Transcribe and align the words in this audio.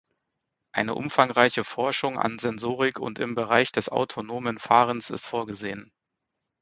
Eine 0.71 0.95
umfangreiche 0.95 1.63
Forschung 1.63 2.17
an 2.17 2.39
Sensorik 2.39 2.97
und 2.97 3.19
im 3.19 3.35
Bereich 3.35 3.71
des 3.71 3.87
autonomen 3.89 4.57
Fahrens 4.57 5.11
ist 5.11 5.27
vorgesehen. 5.27 5.91